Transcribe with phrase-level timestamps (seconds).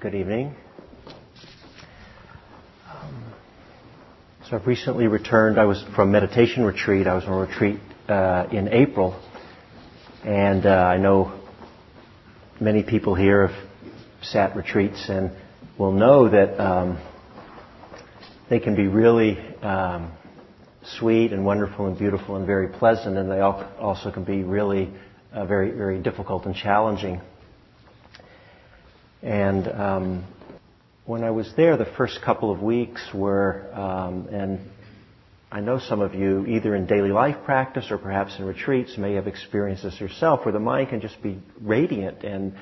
[0.00, 0.54] Good evening.
[2.90, 3.34] Um,
[4.48, 5.60] so I've recently returned.
[5.60, 7.06] I was from meditation retreat.
[7.06, 9.14] I was on a retreat uh, in April,
[10.24, 11.38] and uh, I know
[12.58, 13.68] many people here have
[14.22, 15.30] sat retreats and
[15.78, 16.98] will know that um,
[18.48, 20.12] they can be really um,
[20.98, 24.90] sweet and wonderful and beautiful and very pleasant, and they also can be really
[25.34, 27.20] uh, very, very difficult and challenging.
[29.24, 30.24] And um,
[31.06, 34.60] when I was there, the first couple of weeks were, um, and
[35.50, 39.14] I know some of you, either in daily life practice or perhaps in retreats, may
[39.14, 42.52] have experienced this yourself, where the mind can just be radiant and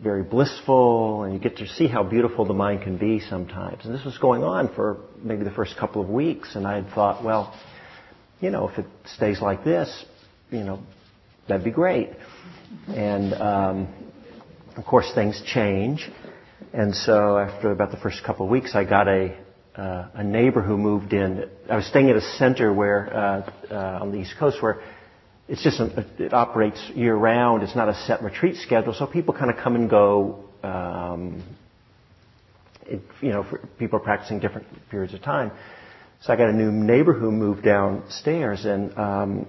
[0.00, 3.84] very blissful, and you get to see how beautiful the mind can be sometimes.
[3.84, 6.90] And this was going on for maybe the first couple of weeks, and I had
[6.90, 7.56] thought, well,
[8.40, 10.04] you know, if it stays like this,
[10.50, 10.80] you know,
[11.46, 12.10] that'd be great.
[12.88, 14.01] And um,
[14.76, 16.08] of course, things change,
[16.72, 19.36] and so after about the first couple of weeks, I got a
[19.76, 21.48] uh, a neighbor who moved in.
[21.70, 24.82] I was staying at a center where uh, uh, on the East Coast where
[25.48, 27.62] it's just a, it operates year round.
[27.62, 30.44] It's not a set retreat schedule, so people kind of come and go.
[30.62, 31.42] Um,
[32.84, 33.46] it, you know,
[33.78, 35.52] people are practicing different periods of time.
[36.22, 39.46] So I got a new neighbor who moved downstairs, and um,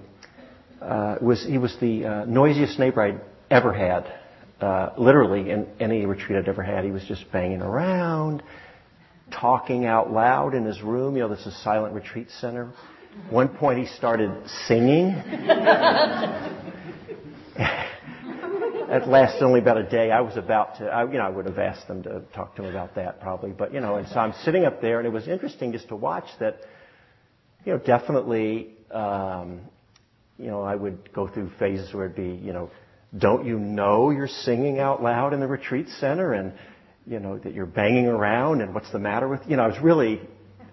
[0.80, 4.23] uh, was he was the noisiest neighbor I'd ever had.
[4.60, 8.42] Uh, literally, in any retreat I'd ever had, he was just banging around,
[9.32, 11.16] talking out loud in his room.
[11.16, 12.72] You know, this is a silent retreat center.
[13.30, 14.30] One point he started
[14.66, 15.14] singing.
[18.88, 20.10] that lasted only about a day.
[20.10, 22.62] I was about to, I, you know, I would have asked them to talk to
[22.64, 25.12] him about that probably, but you know, and so I'm sitting up there, and it
[25.12, 26.60] was interesting just to watch that.
[27.64, 29.60] You know, definitely, um,
[30.38, 32.70] you know, I would go through phases where it'd be, you know,
[33.16, 36.52] don't you know you're singing out loud in the retreat center, and
[37.06, 39.64] you know that you're banging around, and what's the matter with you know?
[39.64, 40.20] I was really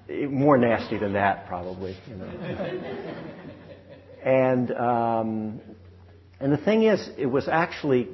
[0.09, 1.97] more nasty than that, probably.
[2.07, 2.27] You know.
[4.23, 5.61] and um,
[6.39, 8.09] and the thing is, it was actually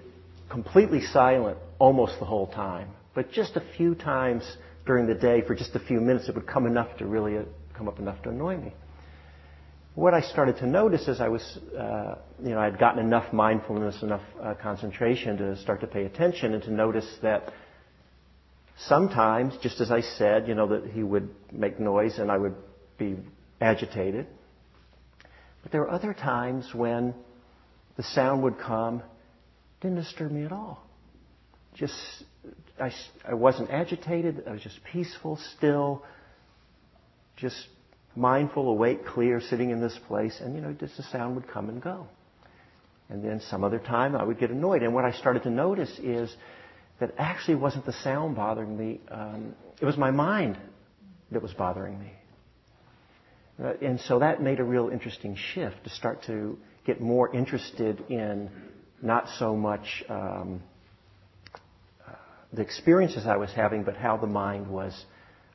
[0.50, 2.90] completely silent almost the whole time.
[3.16, 4.44] But just a few times
[4.86, 7.44] during the day, for just a few minutes, it would come enough to really uh,
[7.76, 8.74] come up enough to annoy me.
[9.98, 13.34] What I started to notice as I was, uh, you know, I had gotten enough
[13.34, 17.52] mindfulness, enough uh, concentration to start to pay attention and to notice that
[18.86, 22.56] Sometimes, just as I said, you know, that he would make noise and I would
[23.00, 23.18] be
[23.60, 24.28] agitated.
[25.64, 27.16] But there were other times when
[27.96, 29.02] the sound would come,
[29.82, 30.84] didn't disturb me at all.
[31.74, 31.96] Just,
[32.80, 32.92] I,
[33.28, 36.04] I wasn't agitated, I was just peaceful, still,
[37.36, 37.68] just
[38.18, 41.70] mindful, awake, clear, sitting in this place, and you know, just the sound would come
[41.70, 42.08] and go.
[43.10, 44.84] And then some other time I would get annoyed.
[44.84, 46.36] And what I started to notice is
[47.00, 49.00] that actually wasn't the sound bothering me.
[49.10, 50.58] Um, it was my mind
[51.32, 52.12] that was bothering me.
[53.64, 58.04] Uh, and so that made a real interesting shift to start to get more interested
[58.10, 58.50] in
[59.02, 60.62] not so much um,
[62.08, 62.12] uh,
[62.52, 65.06] the experiences I was having, but how the mind was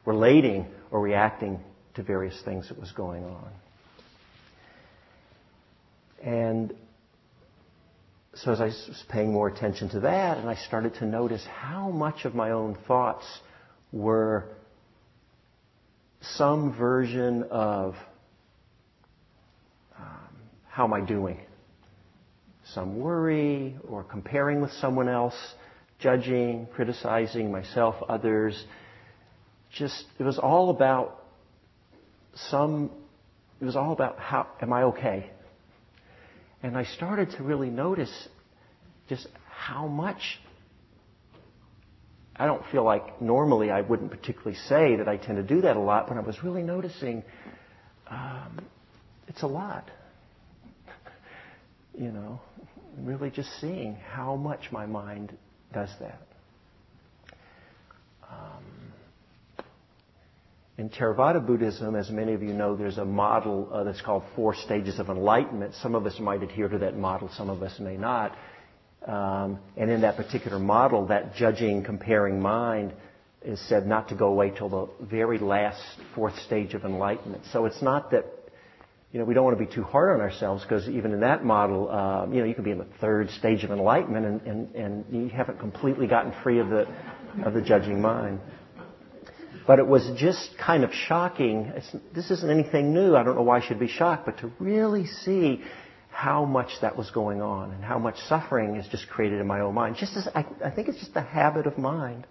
[0.05, 1.61] relating or reacting
[1.95, 3.51] to various things that was going on.
[6.23, 6.75] And
[8.35, 11.91] so as I was paying more attention to that, and I started to notice how
[11.91, 13.25] much of my own thoughts
[13.93, 14.45] were
[16.21, 17.95] some version of
[19.99, 20.37] um,
[20.69, 21.41] how am I doing?
[22.73, 25.35] Some worry or comparing with someone else,
[25.99, 28.65] judging, criticizing myself, others.
[29.75, 31.22] Just, it was all about
[32.35, 32.91] some,
[33.61, 35.31] it was all about how, am I okay?
[36.63, 38.29] And I started to really notice
[39.09, 40.21] just how much
[42.37, 45.77] I don't feel like normally I wouldn't particularly say that I tend to do that
[45.77, 47.23] a lot, but I was really noticing
[48.09, 48.65] um,
[49.29, 49.91] it's a lot.
[51.99, 52.41] you know,
[52.99, 55.37] really just seeing how much my mind
[55.73, 56.27] does that.
[60.79, 64.55] In Theravada Buddhism, as many of you know, there's a model uh, that's called Four
[64.55, 65.75] Stages of Enlightenment.
[65.83, 68.37] Some of us might adhere to that model, some of us may not.
[69.07, 72.95] Um, and in that particular model, that judging, comparing mind
[73.45, 75.83] is said not to go away till the very last
[76.15, 77.43] fourth stage of enlightenment.
[77.53, 78.25] So it's not that,
[79.11, 81.45] you know, we don't want to be too hard on ourselves because even in that
[81.45, 84.75] model, um, you know, you can be in the third stage of enlightenment and, and,
[84.75, 86.87] and you haven't completely gotten free of the,
[87.45, 88.41] of the judging mind.
[89.67, 91.73] But it was just kind of shocking.
[91.75, 93.15] It's, this isn't anything new.
[93.15, 95.63] I don't know why I should be shocked, but to really see
[96.11, 99.61] how much that was going on and how much suffering is just created in my
[99.61, 99.97] own mind.
[99.99, 102.27] Just as I, I think it's just a habit of mind.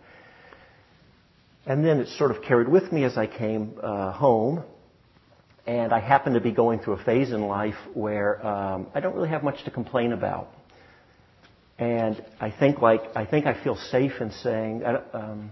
[1.66, 4.64] And then it sort of carried with me as I came uh, home.
[5.66, 9.16] And I happened to be going through a phase in life where um, I don't
[9.16, 10.50] really have much to complain about.
[11.78, 14.84] And I think like I think I feel safe in saying
[15.14, 15.52] um,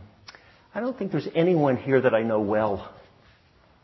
[0.73, 2.93] I don't think there's anyone here that I know well.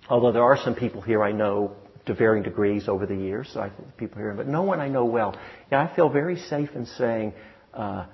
[0.08, 3.60] Although there are some people here I know to varying degrees over the years, so
[3.60, 5.36] I think people here, but no one I know well.
[5.72, 7.34] Yeah, I feel very safe in saying
[7.74, 8.06] uh,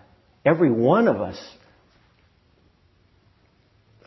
[0.45, 1.37] every one of us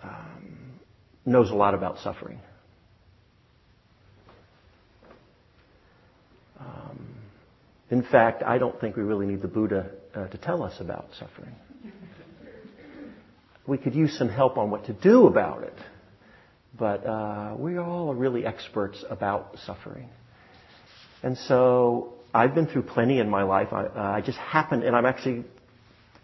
[0.03, 0.81] um,
[1.27, 2.41] knows a lot about suffering.
[6.59, 7.07] Um,
[7.91, 11.09] in fact, I don't think we really need the Buddha uh, to tell us about
[11.19, 11.55] suffering.
[13.67, 15.75] We could use some help on what to do about it,
[16.79, 20.09] but uh, we all are really experts about suffering.
[21.23, 23.69] And so I've been through plenty in my life.
[23.73, 25.45] I, uh, I just happen, and I'm actually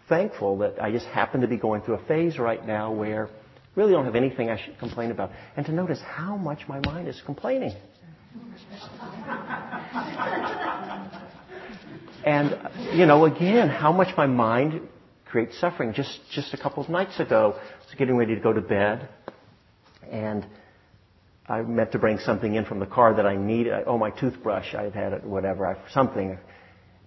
[0.07, 3.31] thankful that I just happen to be going through a phase right now where I
[3.75, 5.31] really don't have anything I should complain about.
[5.55, 7.73] And to notice how much my mind is complaining.
[12.23, 14.87] And, you know, again, how much my mind
[15.31, 15.93] creates suffering.
[15.93, 19.07] Just, just a couple of nights ago, I was getting ready to go to bed,
[20.11, 20.45] and
[21.47, 23.73] I meant to bring something in from the car that I needed.
[23.87, 24.75] Oh, my toothbrush.
[24.75, 26.37] I had had it, whatever, something.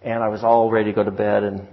[0.03, 1.69] And I was all ready to go to bed, and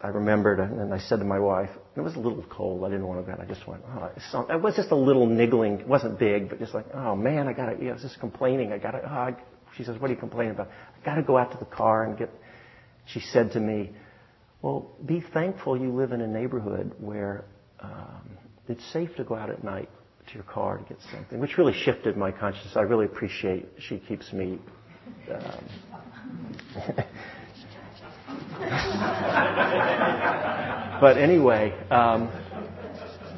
[0.00, 2.84] I remembered, and I said to my wife, it was a little cold.
[2.84, 3.40] I didn't want to go.
[3.40, 4.10] I just went, oh,
[4.50, 5.80] it was just a little niggling.
[5.80, 8.02] It wasn't big, but just like, oh man, I got to, you know, I was
[8.02, 8.72] just complaining.
[8.72, 9.36] I got to, oh,
[9.76, 10.68] she says, what are you complaining about?
[11.00, 12.30] I got to go out to the car and get
[13.06, 13.92] she said to me,
[14.64, 17.44] Well, be thankful you live in a neighborhood where
[17.80, 18.30] um,
[18.66, 19.90] it's safe to go out at night
[20.26, 22.74] to your car to get something, which really shifted my consciousness.
[22.74, 24.58] I really appreciate she keeps me.
[25.30, 25.68] Um,
[30.98, 32.30] but anyway, um,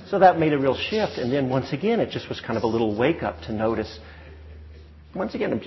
[0.09, 1.19] so that made a real shift.
[1.19, 3.99] And then once again, it just was kind of a little wake up to notice.
[5.13, 5.61] Once again,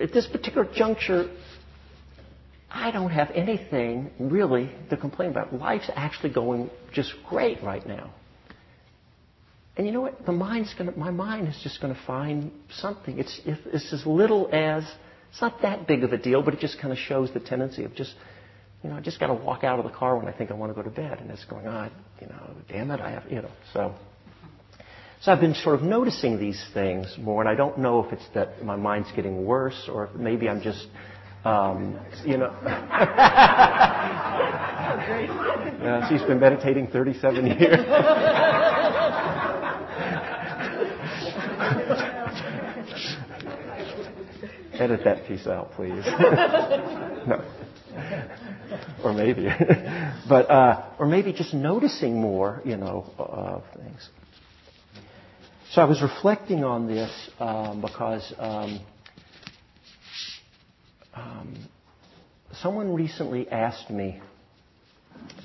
[0.00, 1.28] at this particular juncture,
[2.74, 5.52] I don't have anything really to complain about.
[5.52, 8.14] Life's actually going just great right now.
[9.76, 10.24] And you know what?
[10.24, 13.18] The mind's gonna, my mind is just going to find something.
[13.18, 14.84] It's, it's as little as,
[15.30, 17.84] it's not that big of a deal, but it just kind of shows the tendency
[17.84, 18.14] of just,
[18.82, 20.54] you know, I just got to walk out of the car when I think I
[20.54, 21.18] want to go to bed.
[21.20, 23.94] And it's going, on, oh, you know, damn it, I have, you know, so.
[25.20, 28.26] So I've been sort of noticing these things more, and I don't know if it's
[28.34, 30.84] that my mind's getting worse or if maybe I'm just
[32.24, 32.54] you know.
[36.08, 37.78] she's been meditating 37 years.
[44.74, 46.04] Edit that piece out, please.
[47.26, 47.44] no.
[49.04, 49.48] Or maybe.
[50.28, 54.08] but, uh, or maybe just noticing more, you know, of things.
[55.70, 58.32] So I was reflecting on this um, because
[61.14, 61.54] um,
[62.60, 64.20] someone recently asked me,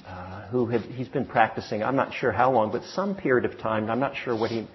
[0.08, 3.60] uh, who had, he's been practicing, I'm not sure how long, but some period of
[3.60, 4.68] time, I'm not sure what he,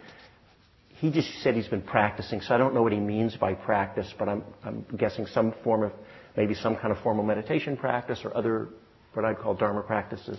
[0.90, 4.12] he just said he's been practicing, so I don't know what he means by practice,
[4.18, 5.92] but I'm, I'm guessing some form of,
[6.36, 8.68] maybe some kind of formal meditation practice or other,
[9.14, 10.38] what I'd call Dharma practices.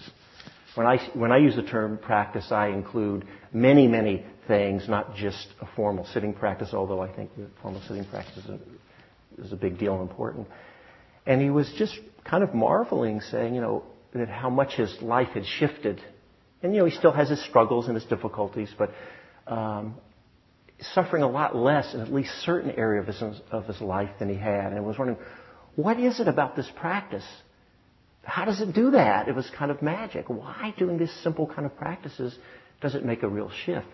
[0.75, 5.47] When I, when I use the term practice, I include many, many things, not just
[5.61, 8.59] a formal sitting practice, although I think the formal sitting practice is
[9.37, 10.47] is a big deal and important.
[11.25, 15.29] And he was just kind of marveling, saying, you know, that how much his life
[15.29, 16.01] had shifted.
[16.61, 18.91] And, you know, he still has his struggles and his difficulties, but
[19.47, 19.95] um,
[20.93, 23.21] suffering a lot less in at least certain area of his,
[23.51, 24.67] of his life than he had.
[24.67, 25.19] And I was wondering,
[25.75, 27.25] what is it about this practice?
[28.23, 29.27] How does it do that?
[29.27, 30.29] It was kind of magic.
[30.29, 32.37] Why doing these simple kind of practices
[32.81, 33.87] does it make a real shift?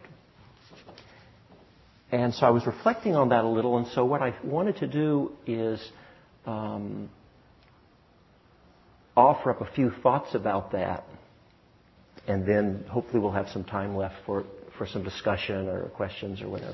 [2.11, 4.87] And so I was reflecting on that a little, and so what I wanted to
[4.87, 5.79] do is
[6.45, 7.09] um,
[9.15, 11.03] offer up a few thoughts about that,
[12.27, 14.43] and then hopefully we'll have some time left for,
[14.77, 16.73] for some discussion or questions or whatever.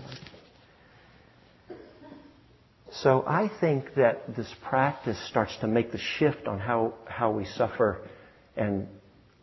[3.01, 7.44] So I think that this practice starts to make the shift on how, how we
[7.44, 8.08] suffer
[8.56, 8.88] and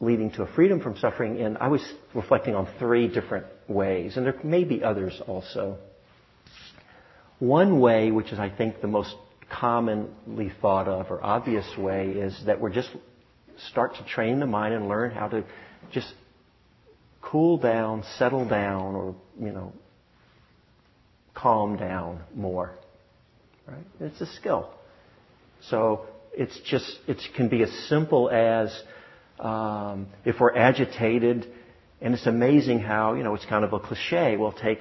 [0.02, 1.40] leading to a freedom from suffering.
[1.40, 1.82] And I was
[2.12, 5.78] reflecting on three different ways, and there may be others also.
[7.38, 9.14] One way, which is I think the most
[9.50, 12.90] commonly thought of or obvious way, is that we're just
[13.70, 15.44] start to train the mind and learn how to
[15.92, 16.12] just
[17.20, 19.72] cool down, settle down, or you know,
[21.34, 22.72] calm down more.
[23.66, 23.86] Right?
[24.00, 24.68] It's a skill.
[25.70, 28.72] So It's just, it can be as simple as
[29.38, 31.46] um, if we're agitated,
[32.00, 34.36] and it's amazing how, you know, it's kind of a cliche.
[34.36, 34.80] We'll take,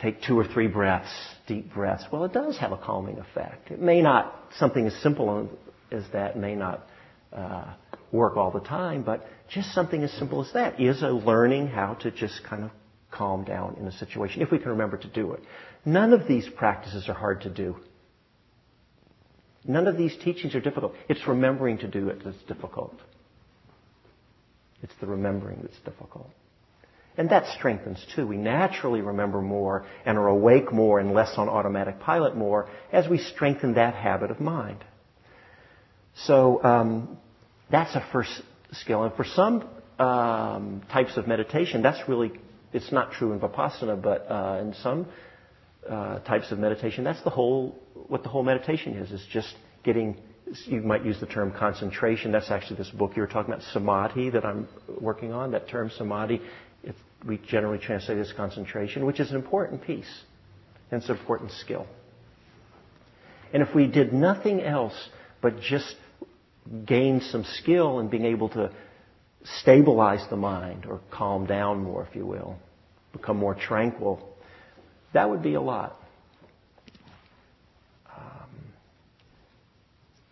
[0.00, 1.12] take two or three breaths,
[1.46, 2.04] deep breaths.
[2.12, 3.70] Well, it does have a calming effect.
[3.70, 5.48] It may not, something as simple
[5.90, 6.86] as that may not
[7.32, 7.74] uh,
[8.12, 11.94] work all the time, but just something as simple as that is a learning how
[11.94, 12.70] to just kind of
[13.10, 15.40] calm down in a situation, if we can remember to do it.
[15.84, 17.76] None of these practices are hard to do.
[19.64, 20.94] None of these teachings are difficult.
[21.08, 22.94] It's remembering to do it that's difficult.
[24.82, 26.30] It's the remembering that's difficult.
[27.18, 28.26] And that strengthens too.
[28.26, 33.08] We naturally remember more and are awake more and less on automatic pilot more as
[33.08, 34.84] we strengthen that habit of mind.
[36.24, 37.18] So um,
[37.70, 38.42] that's a first
[38.72, 39.04] skill.
[39.04, 39.66] And for some
[39.98, 42.32] um, types of meditation, that's really
[42.72, 45.06] it's not true in vipassana, but uh, in some
[45.88, 47.78] uh, types of meditation, that's the whole
[48.08, 49.10] what the whole meditation is.
[49.10, 49.54] Is just
[49.84, 50.16] getting.
[50.66, 52.30] You might use the term concentration.
[52.30, 54.68] That's actually this book you were talking about, samadhi, that I'm
[55.00, 55.50] working on.
[55.50, 56.40] That term samadhi,
[56.84, 56.94] it,
[57.26, 60.08] we generally translate as concentration, which is an important piece,
[60.90, 61.86] and it's an important skill.
[63.52, 64.94] And if we did nothing else
[65.40, 65.96] but just
[66.84, 68.72] gain some skill in being able to
[69.60, 72.56] stabilize the mind or calm down more, if you will,
[73.12, 74.28] become more tranquil,
[75.12, 75.96] that would be a lot.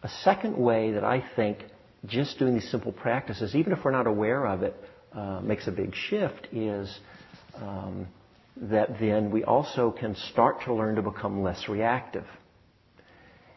[0.04, 1.58] A second way that I think
[2.06, 4.76] just doing these simple practices, even if we're not aware of it,
[5.14, 6.99] uh, makes a big shift is
[7.56, 8.06] um,
[8.56, 12.26] that then we also can start to learn to become less reactive.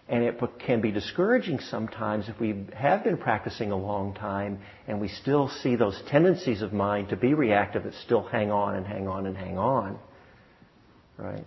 [0.07, 5.01] And it can be discouraging sometimes if we have been practicing a long time and
[5.01, 8.87] we still see those tendencies of mind to be reactive that still hang on and
[8.87, 9.99] hang on and hang on.
[11.17, 11.43] Right?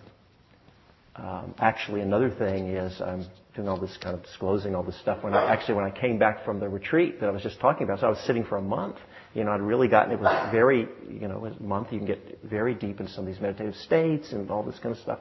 [1.17, 5.23] Um, actually, another thing is I'm doing all this kind of disclosing all this stuff.
[5.23, 7.85] When I actually when I came back from the retreat that I was just talking
[7.85, 8.97] about, so I was sitting for a month.
[9.35, 12.41] You know, I'd really gotten it was very you know a month you can get
[12.45, 15.21] very deep in some of these meditative states and all this kind of stuff.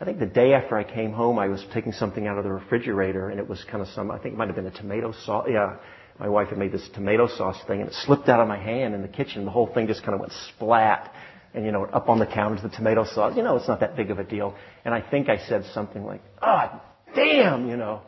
[0.00, 2.52] I think the day after I came home, I was taking something out of the
[2.52, 5.12] refrigerator, and it was kind of some, I think it might have been a tomato
[5.24, 5.48] sauce.
[5.50, 5.76] Yeah,
[6.20, 8.94] my wife had made this tomato sauce thing, and it slipped out of my hand
[8.94, 9.44] in the kitchen.
[9.44, 11.12] The whole thing just kind of went splat,
[11.54, 13.34] and you know, up on the counter, the tomato sauce.
[13.36, 14.54] You know, it's not that big of a deal.
[14.84, 18.02] And I think I said something like, "Ah, oh, damn," you know.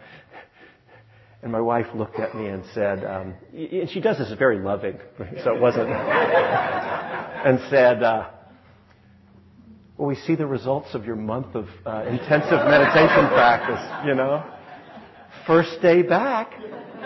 [1.42, 4.98] And my wife looked at me and said, um, and she does this very loving,
[5.42, 8.02] so it wasn't, and said.
[8.02, 8.28] Uh,
[10.00, 14.42] well, we see the results of your month of uh, intensive meditation practice, you know.
[15.46, 16.54] First day back,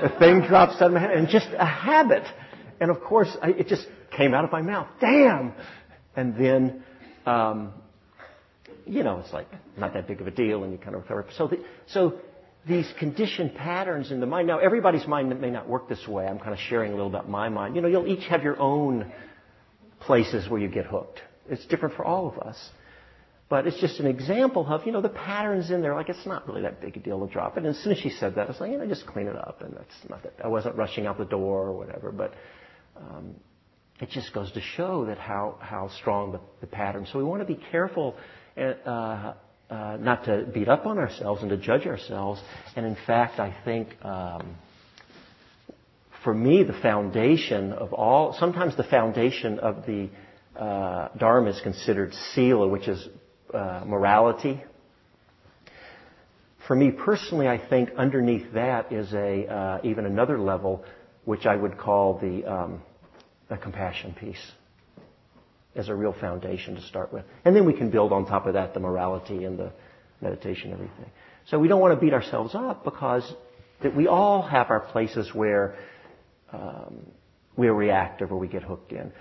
[0.01, 2.23] the thing drops out of my hand, and just a habit.
[2.81, 3.85] And of course, I, it just
[4.17, 4.87] came out of my mouth.
[5.01, 5.55] Damn!
[6.17, 6.83] And then,
[7.27, 7.73] um,
[8.87, 11.27] you know, it's like not that big of a deal, and you kind of recover.
[11.37, 12.21] So, the, so
[12.67, 14.49] these conditioned patterns in the mind.
[14.49, 16.27] Now, everybody's mind may not work this way.
[16.27, 17.77] I'm kind of sharing a little about my mind.
[17.77, 19.13] You know, you'll each have your own
[20.01, 21.21] places where you get hooked.
[21.49, 22.71] It's different for all of us.
[23.51, 25.95] But it's just an example of, you know, the patterns in there.
[25.95, 27.65] Like, it's not really that big a deal to drop it.
[27.65, 29.37] And as soon as she said that, I was like, you know, just clean it
[29.37, 29.61] up.
[29.61, 32.11] And that's not that, I wasn't rushing out the door or whatever.
[32.11, 32.33] But
[32.97, 33.35] um,
[34.01, 37.07] it just goes to show that how, how strong the, the pattern.
[37.11, 38.17] So we want to be careful
[38.57, 39.35] uh,
[39.71, 42.41] uh, not to beat up on ourselves and to judge ourselves.
[42.77, 44.57] And in fact, I think um,
[46.25, 50.09] for me, the foundation of all, sometimes the foundation of the
[50.59, 53.09] uh, Dharma is considered sila, which is
[53.53, 54.63] uh, morality.
[56.67, 60.85] For me personally, I think underneath that is a uh, even another level,
[61.25, 62.83] which I would call the um,
[63.51, 64.53] a compassion piece
[65.77, 68.55] as a real foundation to start with, and then we can build on top of
[68.55, 69.73] that the morality and the
[70.21, 71.11] meditation, and everything.
[71.47, 73.31] So we don't want to beat ourselves up because
[73.83, 75.77] that we all have our places where
[76.53, 77.07] um,
[77.57, 79.13] we're reactive or we get hooked in.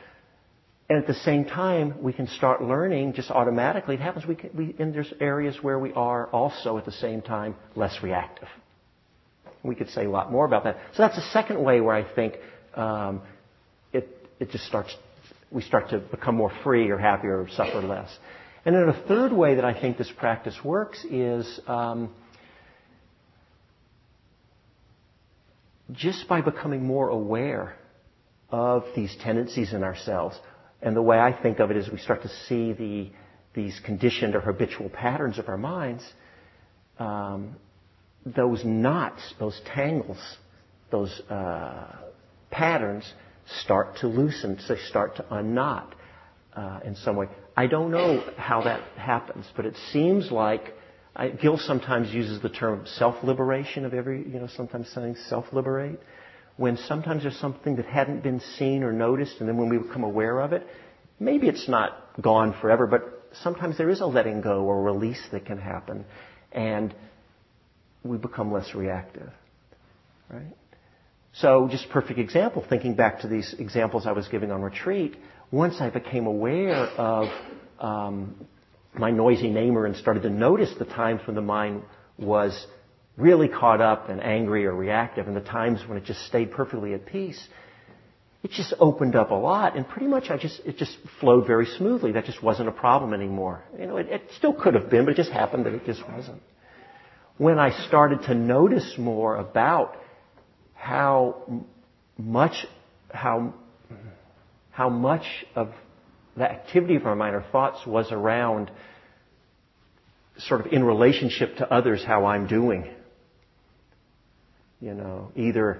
[0.89, 3.95] And at the same time, we can start learning just automatically.
[3.95, 4.25] It happens.
[4.25, 8.03] We, can, we and there's areas where we are also at the same time less
[8.03, 8.47] reactive.
[9.63, 10.77] We could say a lot more about that.
[10.93, 12.35] So that's the second way where I think
[12.75, 13.21] um,
[14.43, 14.95] it just starts.
[15.51, 18.09] We start to become more free or happier or suffer less.
[18.65, 22.13] And then a third way that I think this practice works is um,
[25.91, 27.75] just by becoming more aware
[28.49, 30.37] of these tendencies in ourselves.
[30.81, 33.09] And the way I think of it is we start to see the,
[33.53, 36.03] these conditioned or habitual patterns of our minds,
[36.99, 37.55] um,
[38.25, 40.19] those knots, those tangles,
[40.91, 41.87] those uh,
[42.51, 43.05] patterns
[43.61, 45.95] start to loosen, they start to unknot
[46.55, 47.27] uh, in some way.
[47.55, 50.73] I don't know how that happens, but it seems like
[51.15, 55.99] I, Gil sometimes uses the term self-liberation of every, you know, sometimes saying self-liberate.
[56.57, 60.03] When sometimes there's something that hadn't been seen or noticed, and then when we become
[60.03, 60.65] aware of it,
[61.19, 65.45] maybe it's not gone forever, but sometimes there is a letting go or release that
[65.45, 66.05] can happen,
[66.51, 66.93] and
[68.03, 69.31] we become less reactive.
[70.29, 70.55] Right?
[71.35, 75.15] So, just perfect example, thinking back to these examples I was giving on retreat,
[75.51, 77.27] once I became aware of
[77.79, 78.35] um,
[78.93, 81.83] my noisy namer and started to notice the times when the mind
[82.19, 82.67] was
[83.17, 86.93] really caught up and angry or reactive and the times when it just stayed perfectly
[86.93, 87.47] at peace,
[88.43, 91.65] it just opened up a lot and pretty much I just, it just flowed very
[91.65, 92.11] smoothly.
[92.11, 93.63] That just wasn't a problem anymore.
[93.79, 96.41] You know, it still could have been, but it just happened that it just wasn't.
[97.37, 99.95] When I started to notice more about
[100.83, 101.63] how
[102.17, 102.65] much,
[103.09, 103.53] how,
[104.71, 105.23] how much
[105.55, 105.69] of
[106.35, 108.69] the activity of our mind, our thoughts was around
[110.39, 112.89] sort of in relationship to others how I'm doing.
[114.81, 115.79] You know, either,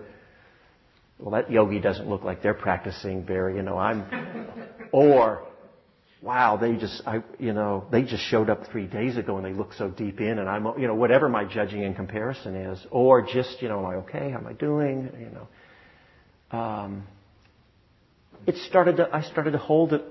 [1.20, 4.06] well, that yogi doesn't look like they're practicing very, you know, I'm,
[4.94, 5.46] or,
[6.24, 9.52] wow, they just, I, you know, they just showed up three days ago and they
[9.52, 13.22] look so deep in and I'm, you know, whatever my judging and comparison is, or
[13.22, 14.32] just, you know, am I okay?
[14.32, 15.12] How am I doing?
[15.20, 15.32] You
[16.56, 17.04] know, um,
[18.48, 20.04] it started to, I started to hold it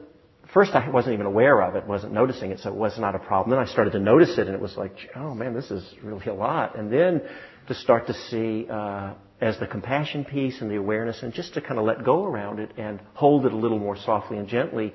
[0.53, 3.19] first I wasn't even aware of it, wasn't noticing it, so it was not a
[3.19, 3.57] problem.
[3.57, 6.27] Then I started to notice it, and it was like, oh man, this is really
[6.27, 6.79] a lot.
[6.79, 7.23] And then
[7.69, 11.61] to start to see uh, as the compassion piece and the awareness, and just to
[11.61, 14.93] kind of let go around it and hold it a little more softly and gently,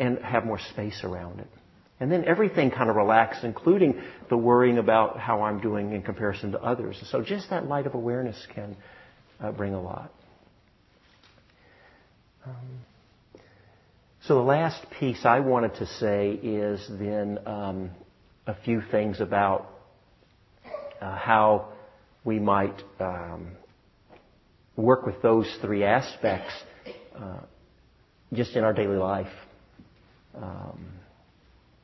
[0.00, 1.46] and have more space around it.
[2.00, 6.52] And then everything kind of relaxed, including the worrying about how I'm doing in comparison
[6.52, 7.00] to others.
[7.10, 8.74] So just that light of awareness can
[9.38, 10.10] uh, bring a lot.
[12.46, 12.80] Um,
[14.22, 17.90] so the last piece I wanted to say is then um,
[18.46, 19.68] a few things about
[21.02, 21.68] uh, how
[22.24, 23.52] we might um,
[24.74, 26.52] work with those three aspects
[27.14, 27.40] uh,
[28.32, 29.28] just in our daily life.
[30.34, 30.86] Um,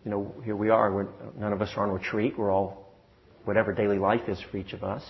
[0.05, 1.09] you know, here we are.
[1.37, 2.39] None of us are on retreat.
[2.39, 2.87] We're all
[3.45, 5.03] whatever daily life is for each of us.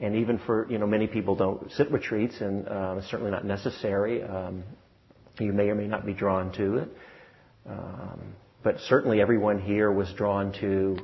[0.00, 3.44] And even for, you know, many people don't sit retreats, and uh, it's certainly not
[3.44, 4.22] necessary.
[4.22, 4.64] Um,
[5.38, 6.88] you may or may not be drawn to it.
[7.68, 10.96] Um, but certainly everyone here was drawn to,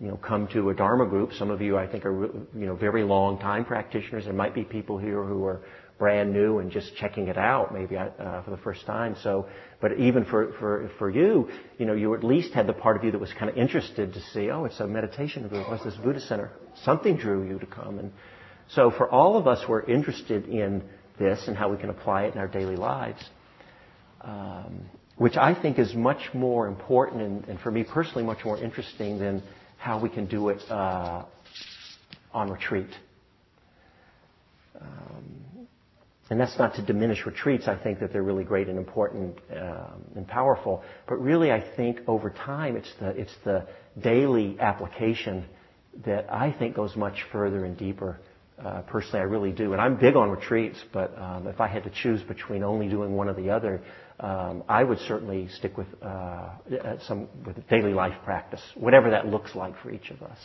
[0.00, 1.32] you know, come to a Dharma group.
[1.32, 4.24] Some of you, I think, are, you know, very long time practitioners.
[4.24, 5.62] There might be people here who are
[5.98, 9.16] brand new and just checking it out maybe uh, for the first time.
[9.22, 9.46] So,
[9.80, 13.04] but even for, for, for you, you know, you at least had the part of
[13.04, 15.68] you that was kind of interested to see, oh, it's a meditation group.
[15.68, 16.50] What's this Buddhist center?
[16.84, 17.98] Something drew you to come.
[17.98, 18.12] And
[18.68, 20.82] so for all of us, we're interested in
[21.18, 23.22] this and how we can apply it in our daily lives
[24.26, 28.58] um, which I think is much more important and, and, for me personally much more
[28.58, 29.42] interesting than
[29.78, 31.24] how we can do it uh,
[32.32, 32.88] on retreat.
[34.80, 35.65] Um,
[36.40, 37.68] that's not to diminish retreats.
[37.68, 40.82] I think that they're really great and important um, and powerful.
[41.08, 43.66] But really, I think over time, it's the
[44.00, 45.44] daily application
[46.04, 48.18] that I think goes much further and deeper
[48.64, 49.72] uh, personally, I really do.
[49.72, 53.14] And I'm big on retreats, but um, if I had to choose between only doing
[53.14, 53.82] one or the other,
[54.18, 56.52] um, I would certainly stick with uh, uh,
[57.06, 60.38] some with daily life practice, whatever that looks like for each of us.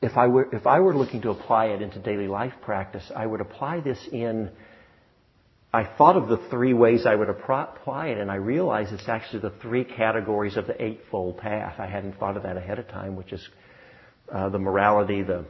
[0.00, 3.26] If I were if I were looking to apply it into daily life practice, I
[3.26, 4.50] would apply this in.
[5.72, 9.40] I thought of the three ways I would apply it, and I realized it's actually
[9.40, 11.78] the three categories of the Eightfold Path.
[11.78, 13.46] I hadn't thought of that ahead of time, which is
[14.32, 15.44] uh, the morality, the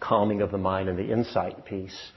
[0.00, 2.12] calming of the mind, and the insight piece.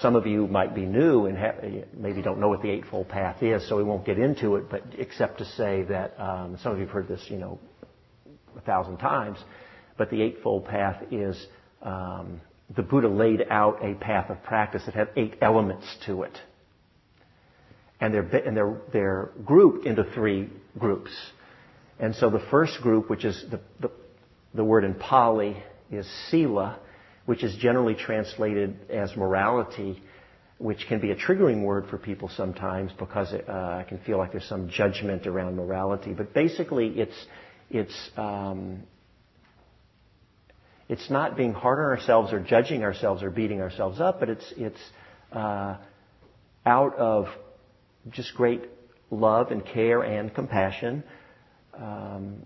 [0.00, 3.42] Some of you might be new and ha- maybe don't know what the Eightfold Path
[3.42, 6.78] is, so we won't get into it, but except to say that um, some of
[6.78, 7.58] you have heard this, you know,
[8.56, 9.38] a thousand times,
[10.00, 11.36] but the Eightfold Path is
[11.82, 12.40] um,
[12.74, 16.38] the Buddha laid out a path of practice that had eight elements to it.
[18.00, 21.10] And they're, and they're, they're grouped into three groups.
[21.98, 23.90] And so the first group, which is the, the,
[24.54, 26.78] the word in Pali, is sila,
[27.26, 30.02] which is generally translated as morality,
[30.56, 34.32] which can be a triggering word for people sometimes because it, uh, can feel like
[34.32, 36.14] there's some judgment around morality.
[36.14, 37.26] But basically, it's
[37.68, 38.84] it's um,
[40.90, 44.52] it's not being hard on ourselves or judging ourselves or beating ourselves up, but it's
[44.56, 44.80] it's
[45.32, 45.76] uh,
[46.66, 47.26] out of
[48.10, 48.62] just great
[49.08, 51.04] love and care and compassion.
[51.78, 52.44] Um,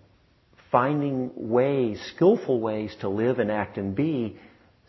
[0.70, 4.36] finding ways, skillful ways to live and act and be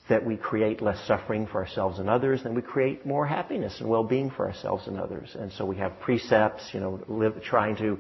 [0.10, 3.90] that we create less suffering for ourselves and others, and we create more happiness and
[3.90, 5.34] well-being for ourselves and others.
[5.34, 8.00] And so we have precepts, you know, live, trying to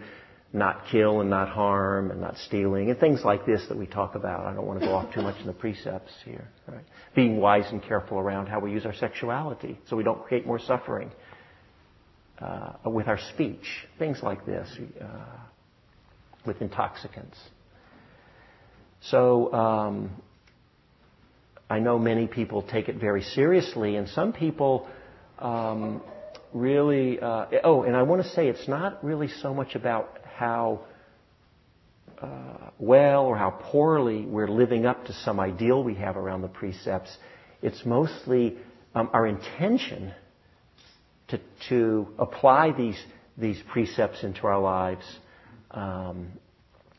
[0.56, 4.16] not kill and not harm and not stealing and things like this that we talk
[4.16, 4.46] about.
[4.46, 6.48] I don't want to go off too much in the precepts here.
[6.68, 6.86] Right?
[7.14, 10.60] Being wise and careful around how we use our sexuality so we don't create more
[10.60, 11.12] suffering
[12.40, 13.66] uh, with our speech.
[14.00, 14.70] Things like this
[15.02, 15.06] uh,
[16.46, 17.38] with intoxicants.
[19.02, 20.10] So um,
[21.70, 24.88] I know many people take it very seriously, and some people
[25.38, 26.02] um,
[26.54, 27.20] really.
[27.20, 30.82] Uh, oh, and I want to say it's not really so much about how
[32.22, 36.48] uh, well or how poorly we're living up to some ideal we have around the
[36.48, 37.16] precepts.
[37.62, 38.58] It's mostly
[38.94, 40.14] um, our intention
[41.30, 43.02] to, to apply these,
[43.38, 45.06] these precepts into our lives
[45.72, 46.32] um,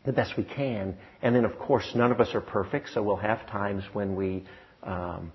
[0.05, 0.97] the best we can.
[1.23, 4.45] And then, of course, none of us are perfect, so we'll have times when we
[4.83, 5.33] um,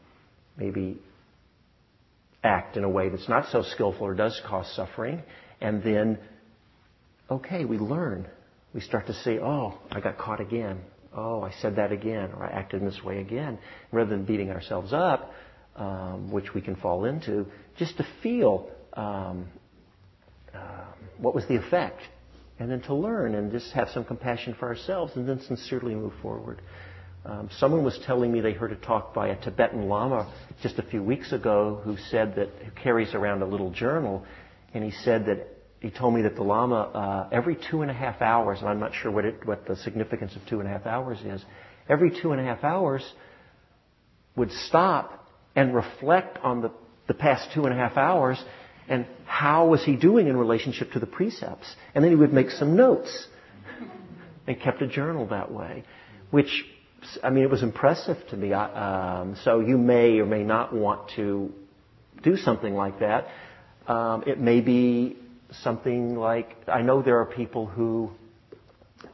[0.57, 0.99] maybe
[2.43, 5.21] act in a way that's not so skillful or does cause suffering.
[5.59, 6.17] And then
[7.31, 8.27] okay, we learn.
[8.73, 10.81] We start to say, oh, I got caught again.
[11.15, 13.57] Oh, I said that again, or I acted in this way again.
[13.91, 15.31] Rather than beating ourselves up,
[15.75, 17.45] um, which we can fall into,
[17.77, 19.47] just to feel um,
[20.53, 20.85] uh,
[21.17, 22.01] what was the effect,
[22.59, 26.13] and then to learn and just have some compassion for ourselves, and then sincerely move
[26.21, 26.61] forward.
[27.25, 30.31] Um, someone was telling me they heard a talk by a Tibetan Lama
[30.63, 34.25] just a few weeks ago who said that who carries around a little journal,
[34.73, 35.47] and he said that
[35.81, 38.79] he told me that the Lama, uh, every two and a half hours, and I'm
[38.79, 41.43] not sure what, it, what the significance of two and a half hours is,
[41.89, 43.03] every two and a half hours
[44.35, 46.71] would stop and reflect on the,
[47.07, 48.41] the past two and a half hours
[48.87, 51.75] and how was he doing in relationship to the precepts.
[51.95, 53.27] And then he would make some notes
[54.45, 55.83] and kept a journal that way,
[56.29, 56.63] which,
[57.23, 58.53] I mean, it was impressive to me.
[58.53, 61.51] Um, so you may or may not want to
[62.21, 63.27] do something like that.
[63.87, 65.17] Um, it may be
[65.51, 68.11] something like I know there are people who,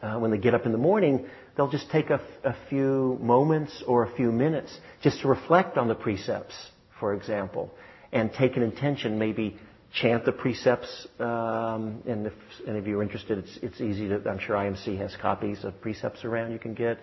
[0.01, 3.83] uh, when they get up in the morning, they'll just take a, a few moments
[3.87, 6.55] or a few minutes just to reflect on the precepts,
[6.99, 7.71] for example,
[8.11, 9.57] and take an intention, maybe
[9.93, 11.07] chant the precepts.
[11.19, 12.33] Um, and if
[12.67, 15.79] any of you are interested, it's, it's easy to, I'm sure IMC has copies of
[15.81, 16.99] precepts around you can get.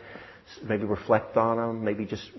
[0.62, 2.30] Maybe reflect on them, maybe just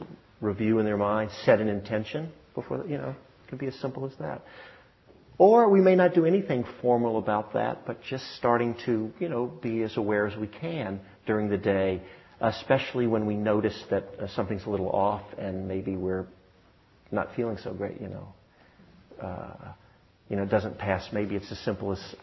[0.42, 4.06] review in their mind, set an intention before, you know, it can be as simple
[4.06, 4.42] as that.
[5.38, 9.48] Or we may not do anything formal about that, but just starting to, you know,
[9.48, 12.02] be as aware as we can during the day,
[12.40, 16.26] especially when we notice that uh, something's a little off and maybe we're
[17.12, 18.28] not feeling so great, you know.
[19.22, 19.74] Uh,
[20.30, 22.16] you know, it doesn't pass, maybe it's as simple as,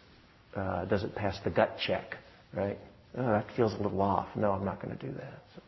[0.57, 2.17] uh, does it pass the gut check,
[2.55, 2.79] right?
[3.17, 4.29] Oh, that feels a little off.
[4.35, 5.43] No, I'm not going to do that.
[5.55, 5.63] So,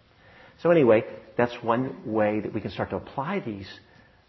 [0.63, 1.05] so, anyway,
[1.37, 3.69] that's one way that we can start to apply these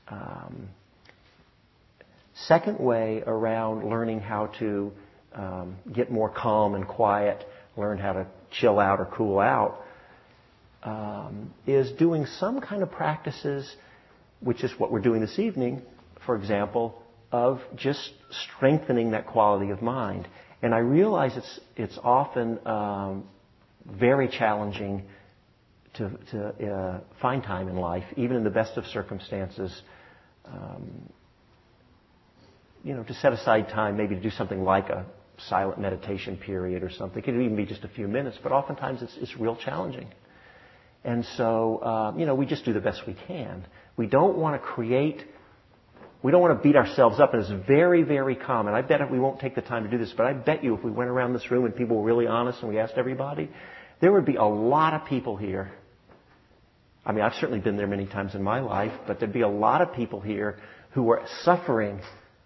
[0.10, 0.70] um,
[2.48, 4.92] Second way around learning how to
[5.34, 7.46] um, get more calm and quiet,
[7.78, 9.82] learn how to chill out or cool out,
[10.84, 13.74] um, is doing some kind of practices,
[14.42, 15.82] which is what we're doing this evening,
[16.26, 20.28] for example, of just strengthening that quality of mind.
[20.62, 23.24] And I realize it's, it's often um,
[23.86, 25.04] very challenging
[25.96, 29.82] to, to uh, find time in life, even in the best of circumstances.
[30.46, 31.10] Um,
[32.86, 35.06] you know, to set aside time maybe to do something like a
[35.50, 37.18] silent meditation period or something.
[37.18, 40.08] It could even be just a few minutes, but oftentimes it's, it's real challenging.
[41.04, 43.66] And so, uh, you know, we just do the best we can.
[43.98, 45.24] We don't want to create,
[46.22, 48.76] we don't want to beat ourselves up, and it's very, very common.
[48.76, 50.76] I bet if we won't take the time to do this, but I bet you
[50.76, 53.50] if we went around this room and people were really honest and we asked everybody,
[54.00, 55.72] there would be a lot of people here.
[57.04, 59.48] I mean, I've certainly been there many times in my life, but there'd be a
[59.48, 60.60] lot of people here
[60.92, 62.00] who were suffering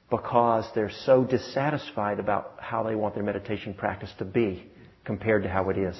[0.10, 4.66] because they're so dissatisfied about how they want their meditation practice to be
[5.06, 5.96] compared to how it is.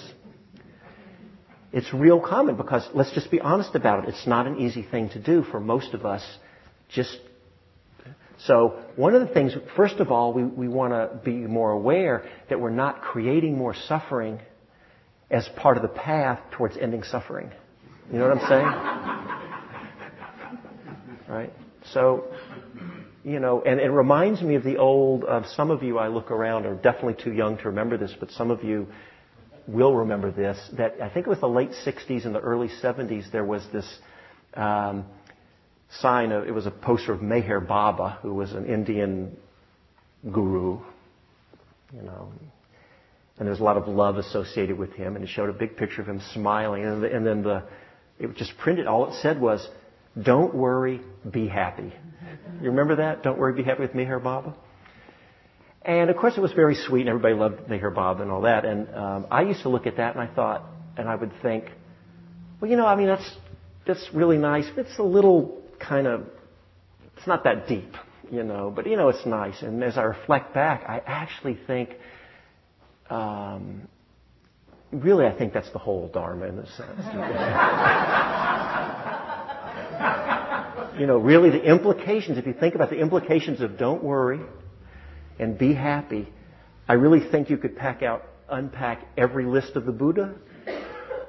[1.72, 4.10] It's real common because let's just be honest about it.
[4.10, 6.26] It's not an easy thing to do for most of us.
[6.90, 7.16] Just
[8.48, 12.28] so one of the things, first of all, we, we want to be more aware
[12.50, 14.40] that we're not creating more suffering
[15.30, 17.52] as part of the path towards ending suffering.
[18.12, 18.66] You know what I'm saying?
[21.30, 21.54] right?
[21.94, 22.26] So
[23.24, 26.32] you know, and it reminds me of the old, of some of you I look
[26.32, 28.88] around are definitely too young to remember this, but some of you
[29.68, 33.32] will remember this, that I think it was the late 60s and the early 70s,
[33.32, 33.88] there was this
[34.54, 35.06] um,
[36.00, 39.38] sign of, it was a poster of Meher Baba, who was an Indian
[40.32, 40.80] guru,
[41.94, 42.32] you know,
[43.38, 46.02] and there's a lot of love associated with him, and it showed a big picture
[46.02, 47.64] of him smiling, and, the, and then the,
[48.18, 49.68] it just printed, all it said was,
[50.24, 51.94] don't worry, be happy.
[52.62, 53.24] You remember that?
[53.24, 54.56] Don't worry, be happy with Meher Baba?
[55.82, 58.66] And of course, it was very sweet, and everybody loved Meher Baba and all that.
[58.66, 60.66] And um, I used to look at that, and I thought,
[60.98, 61.66] and I would think,
[62.60, 63.38] well, you know, I mean, that's
[63.88, 64.66] that's really nice.
[64.78, 66.26] It's a little kind of,
[67.18, 67.94] it's not that deep,
[68.30, 69.62] you know, but you know, it's nice.
[69.62, 71.96] And as I reflect back, I actually think,
[73.10, 73.88] um,
[74.92, 77.02] really, I think that's the whole Dharma in a sense.
[81.00, 82.38] you know, really, the implications.
[82.38, 84.42] If you think about the implications of don't worry
[85.40, 86.28] and be happy,
[86.90, 90.36] I really think you could pack out, unpack every list of the Buddha.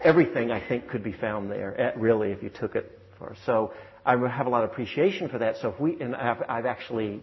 [0.03, 3.37] Everything I think could be found there, really, if you took it for.
[3.47, 3.73] So
[4.05, 5.59] I have a lot of appreciation for that.
[5.59, 7.23] So if we, and I've, I've actually,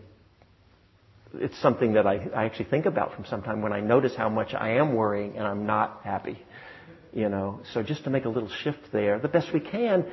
[1.33, 4.29] it's something that I, I actually think about from some time when I notice how
[4.29, 6.39] much I am worrying and I'm not happy.
[7.12, 10.05] You know, so just to make a little shift there, the best we can.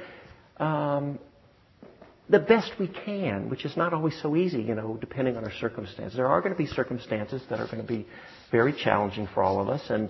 [0.57, 1.19] Um,
[2.29, 5.53] the best we can, which is not always so easy, you know, depending on our
[5.61, 6.17] circumstances.
[6.17, 8.07] There are going to be circumstances that are going to be
[8.51, 10.09] very challenging for all of us, and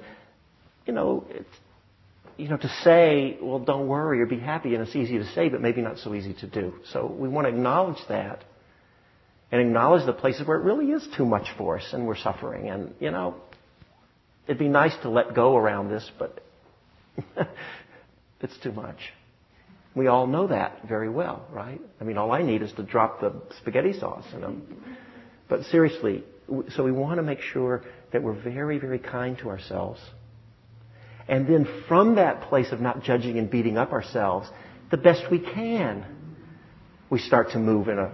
[0.86, 1.26] you know,
[2.36, 5.48] you know, to say, well, don't worry or be happy, and it's easy to say,
[5.48, 6.74] but maybe not so easy to do.
[6.92, 8.44] So we want to acknowledge that,
[9.50, 12.68] and acknowledge the places where it really is too much for us, and we're suffering,
[12.68, 13.34] and you know,
[14.46, 16.40] it'd be nice to let go around this, but
[18.40, 18.98] it's too much.
[19.94, 21.80] We all know that very well, right?
[22.00, 24.96] I mean, all I need is to drop the spaghetti sauce in them.
[25.48, 26.24] But seriously,
[26.70, 30.00] so we want to make sure that we're very, very kind to ourselves.
[31.28, 34.48] And then from that place of not judging and beating up ourselves,
[34.90, 36.04] the best we can,
[37.08, 38.12] we start to move in a,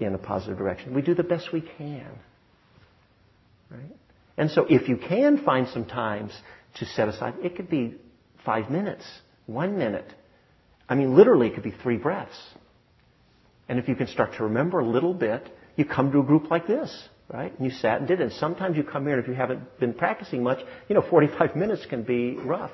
[0.00, 0.92] in a positive direction.
[0.92, 2.10] We do the best we can.
[3.70, 3.96] Right?
[4.36, 6.32] And so if you can find some times
[6.76, 7.94] to set aside, it could be
[8.44, 9.04] five minutes,
[9.46, 10.12] one minute,
[10.92, 12.38] I mean, literally, it could be three breaths.
[13.66, 16.50] And if you can start to remember a little bit, you come to a group
[16.50, 17.50] like this, right?
[17.56, 18.24] And you sat and did it.
[18.24, 20.58] And sometimes you come here, and if you haven't been practicing much,
[20.90, 22.72] you know, 45 minutes can be rough,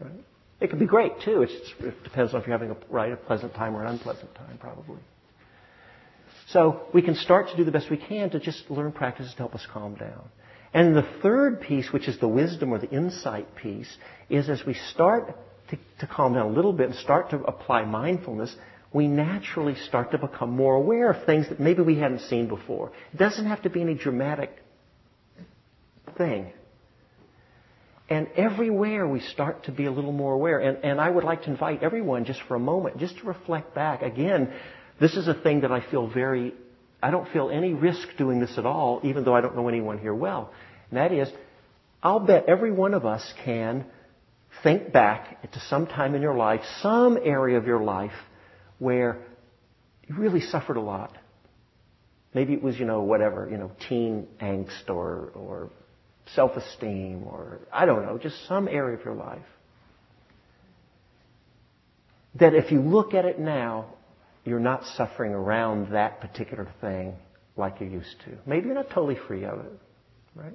[0.00, 0.24] right?
[0.62, 1.42] It can be great too.
[1.42, 4.34] It's, it depends on if you're having a right, a pleasant time or an unpleasant
[4.34, 5.00] time, probably.
[6.48, 9.36] So we can start to do the best we can to just learn practices to
[9.36, 10.30] help us calm down.
[10.72, 13.94] And the third piece, which is the wisdom or the insight piece,
[14.30, 15.36] is as we start
[15.72, 18.54] to, to calm down a little bit and start to apply mindfulness,
[18.92, 22.92] we naturally start to become more aware of things that maybe we hadn't seen before.
[23.12, 24.50] It doesn't have to be any dramatic
[26.16, 26.52] thing.
[28.10, 30.58] And everywhere we start to be a little more aware.
[30.58, 33.74] And, and I would like to invite everyone just for a moment, just to reflect
[33.74, 34.02] back.
[34.02, 34.52] Again,
[35.00, 36.52] this is a thing that I feel very,
[37.02, 39.98] I don't feel any risk doing this at all, even though I don't know anyone
[39.98, 40.52] here well.
[40.90, 41.30] And that is,
[42.02, 43.86] I'll bet every one of us can
[44.62, 48.12] think back to some time in your life, some area of your life
[48.78, 49.18] where
[50.08, 51.16] you really suffered a lot.
[52.34, 55.70] Maybe it was, you know, whatever, you know, teen angst or, or
[56.34, 59.42] self-esteem or, I don't know, just some area of your life.
[62.36, 63.86] That if you look at it now,
[64.44, 67.14] you're not suffering around that particular thing
[67.56, 68.38] like you used to.
[68.46, 69.72] Maybe you're not totally free of it,
[70.34, 70.54] right?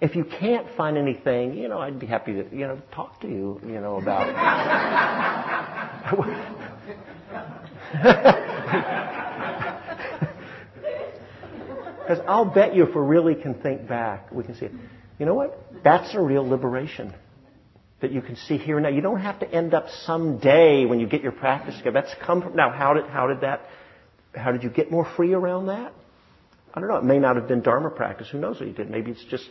[0.00, 3.28] If you can't find anything, you know, I'd be happy to, you know, talk to
[3.28, 4.36] you, you know, about it.
[12.10, 14.72] Because I'll bet you if we really can think back, we can see it.
[15.20, 15.56] You know what?
[15.84, 17.14] That's a real liberation
[18.00, 18.88] that you can see here and now.
[18.88, 22.00] You don't have to end up someday when you get your practice together.
[22.02, 23.60] That's come from, now how did, how did that,
[24.34, 25.92] how did you get more free around that?
[26.74, 26.96] I don't know.
[26.96, 28.28] It may not have been Dharma practice.
[28.32, 28.90] Who knows what you did?
[28.90, 29.48] Maybe it's just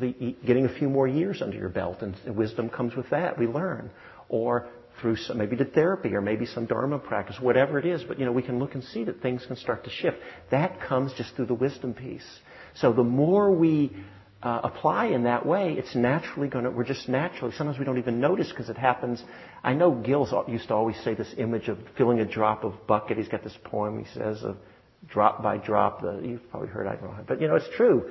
[0.00, 3.38] the, getting a few more years under your belt, and wisdom comes with that.
[3.38, 3.90] We learn,
[4.28, 4.68] or
[5.00, 8.02] through some, maybe to therapy, or maybe some dharma practice, whatever it is.
[8.04, 10.16] But you know, we can look and see that things can start to shift.
[10.50, 12.26] That comes just through the wisdom piece.
[12.74, 13.96] So the more we
[14.42, 16.70] uh, apply in that way, it's naturally going to.
[16.70, 17.52] We're just naturally.
[17.56, 19.22] Sometimes we don't even notice because it happens.
[19.64, 23.16] I know Gil's used to always say this image of filling a drop of bucket.
[23.18, 24.04] He's got this poem.
[24.04, 24.56] He says of
[25.08, 26.02] drop by drop.
[26.02, 26.86] The, you've probably heard.
[26.86, 28.10] I don't know, but you know, it's true,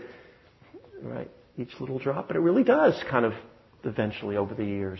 [1.02, 1.30] right?
[1.58, 3.34] Each little drop, but it really does kind of
[3.84, 5.00] eventually over the years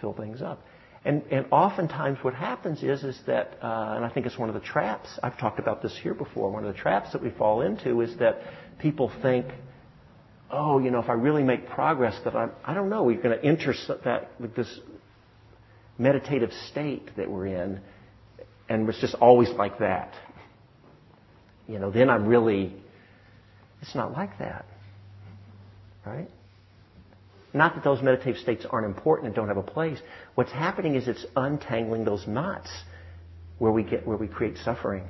[0.00, 0.62] fill things up.
[1.04, 4.54] And, and oftentimes what happens is, is that, uh, and I think it's one of
[4.54, 7.62] the traps, I've talked about this here before, one of the traps that we fall
[7.62, 8.40] into is that
[8.78, 9.46] people think,
[10.50, 13.38] oh, you know, if I really make progress, that I'm, I don't know, we're going
[13.38, 13.72] to enter
[14.04, 14.80] that this
[15.96, 17.80] meditative state that we're in,
[18.68, 20.12] and it's just always like that.
[21.66, 22.74] You know, then I'm really,
[23.80, 24.66] it's not like that.
[26.04, 26.28] Right?
[27.52, 29.98] Not that those meditative states aren't important and don't have a place.
[30.34, 32.70] What's happening is it's untangling those knots
[33.58, 35.04] where we get where we create suffering,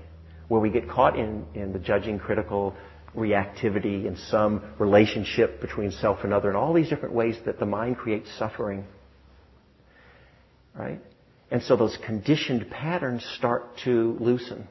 [0.48, 2.74] where we get caught in, in the judging, critical,
[3.14, 7.66] reactivity, in some relationship between self and other, and all these different ways that the
[7.66, 8.85] mind creates suffering.
[10.74, 11.00] Right?
[11.50, 14.66] And so those conditioned patterns start to loosen.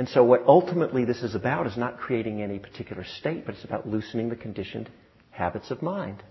[0.00, 3.64] And so what ultimately this is about is not creating any particular state, but it's
[3.64, 4.88] about loosening the conditioned
[5.30, 6.22] habits of mind.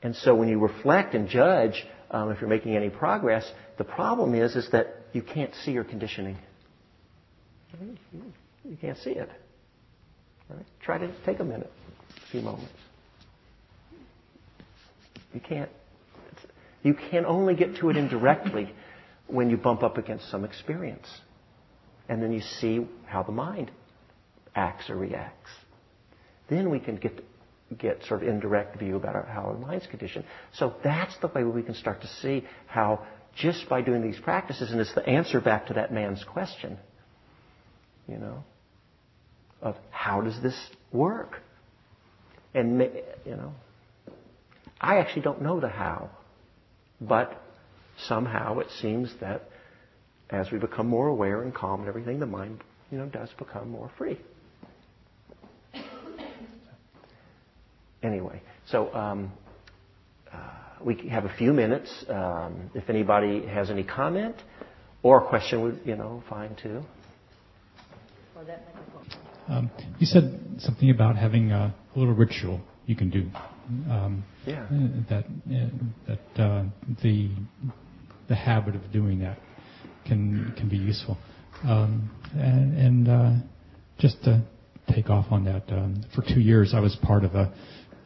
[0.00, 4.36] And so when you reflect and judge um, if you're making any progress, the problem
[4.36, 6.36] is is that you can't see your conditioning.
[7.80, 9.28] You can't see it.
[10.48, 10.66] Right?
[10.84, 11.72] Try to take a minute,
[12.16, 12.70] a few moments.
[15.34, 15.70] You can't.
[16.84, 18.72] You can only get to it indirectly
[19.26, 21.08] when you bump up against some experience.
[22.10, 23.70] And then you see how the mind
[24.54, 25.50] acts or reacts.
[26.50, 27.24] Then we can get
[27.78, 30.24] get sort of indirect view about our, how our mind's conditioned.
[30.54, 34.72] So that's the way we can start to see how just by doing these practices,
[34.72, 36.76] and it's the answer back to that man's question,
[38.08, 38.42] you know,
[39.62, 40.58] of how does this
[40.92, 41.36] work?
[42.54, 42.80] And,
[43.24, 43.52] you know,
[44.80, 46.10] I actually don't know the how,
[47.00, 47.40] but
[48.08, 49.49] somehow it seems that
[50.30, 53.70] as we become more aware and calm and everything, the mind, you know, does become
[53.70, 54.18] more free.
[58.02, 59.30] Anyway, so um,
[60.32, 60.38] uh,
[60.82, 62.04] we have a few minutes.
[62.08, 64.36] Um, if anybody has any comment
[65.02, 66.82] or a question, would you know, fine too.
[69.48, 73.28] Um, you said something about having a, a little ritual you can do.
[73.90, 74.66] Um, yeah.
[75.10, 75.68] That uh,
[76.06, 76.64] that uh,
[77.02, 77.30] the
[78.28, 79.38] the habit of doing that
[80.06, 81.16] can can be useful.
[81.64, 83.32] Um, and, uh,
[83.98, 84.42] just to
[84.94, 87.52] take off on that, um, for two years I was part of a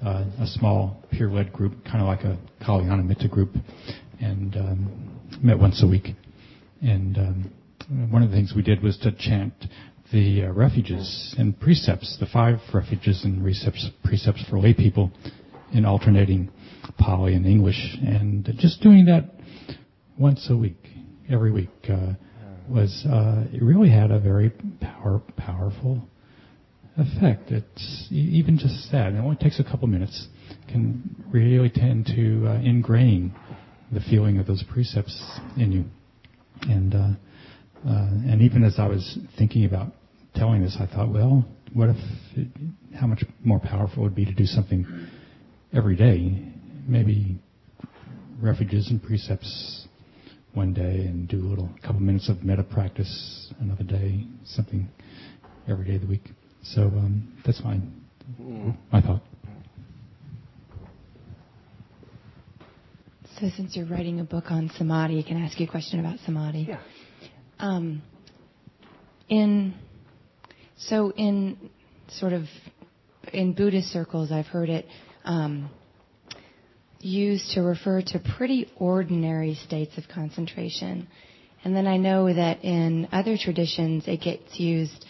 [0.05, 3.55] uh, a small peer-led group, kind of like a Kalyana Mitta group,
[4.21, 6.09] and um, met once a week.
[6.83, 7.17] And
[8.11, 9.53] one of the things we did was to chant
[10.13, 15.11] the uh, refuges and precepts, the five refuges and precepts, precepts for lay people
[15.73, 16.51] in alternating
[16.99, 17.97] Pali and English.
[18.03, 19.31] And just doing that
[20.19, 20.77] once a week,
[21.31, 22.15] every week, uh,
[22.69, 26.03] was uh, it really had a very power, powerful
[26.97, 27.51] effect.
[27.51, 29.13] It's even just that.
[29.13, 30.29] It only takes a couple minutes.
[30.69, 33.35] Can really tend to uh, ingrain
[33.93, 35.85] the feeling of those precepts in you.
[36.63, 37.09] And uh,
[37.87, 39.93] uh, and even as I was thinking about
[40.35, 41.97] telling this, I thought, well, what if?
[42.37, 42.49] It,
[42.99, 44.87] how much more powerful it would be to do something
[45.73, 46.51] every day?
[46.87, 47.39] Maybe
[48.41, 49.84] refuges and precepts
[50.55, 54.27] one day, and do a little couple minutes of metta practice another day.
[54.45, 54.89] Something
[55.69, 56.31] every day of the week.
[56.63, 57.93] So um, that's fine.
[58.93, 59.23] My thought.
[63.41, 65.99] So since you're writing a book on samadhi, I can I ask you a question
[66.01, 66.67] about samadhi?
[66.69, 66.81] Yeah.
[67.59, 68.03] Um,
[69.29, 69.75] in
[70.77, 71.71] so in
[72.09, 72.45] sort of
[73.33, 74.87] in Buddhist circles, I've heard it
[75.25, 75.69] um,
[77.05, 81.07] used to refer to pretty ordinary states of concentration,
[81.65, 85.05] and then I know that in other traditions it gets used